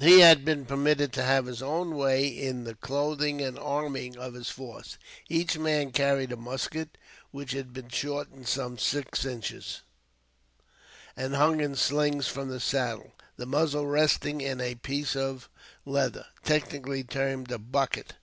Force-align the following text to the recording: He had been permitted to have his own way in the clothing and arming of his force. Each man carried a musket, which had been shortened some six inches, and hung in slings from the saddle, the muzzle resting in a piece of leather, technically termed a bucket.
He 0.00 0.20
had 0.20 0.46
been 0.46 0.64
permitted 0.64 1.12
to 1.12 1.22
have 1.22 1.44
his 1.44 1.60
own 1.60 1.94
way 1.94 2.26
in 2.26 2.64
the 2.64 2.74
clothing 2.74 3.42
and 3.42 3.58
arming 3.58 4.16
of 4.16 4.32
his 4.32 4.48
force. 4.48 4.96
Each 5.28 5.58
man 5.58 5.90
carried 5.90 6.32
a 6.32 6.38
musket, 6.38 6.96
which 7.32 7.52
had 7.52 7.74
been 7.74 7.90
shortened 7.90 8.48
some 8.48 8.78
six 8.78 9.26
inches, 9.26 9.82
and 11.18 11.34
hung 11.36 11.60
in 11.60 11.76
slings 11.76 12.28
from 12.28 12.48
the 12.48 12.60
saddle, 12.60 13.12
the 13.36 13.44
muzzle 13.44 13.86
resting 13.86 14.40
in 14.40 14.58
a 14.58 14.74
piece 14.76 15.14
of 15.14 15.50
leather, 15.84 16.24
technically 16.42 17.04
termed 17.04 17.50
a 17.52 17.58
bucket. 17.58 18.14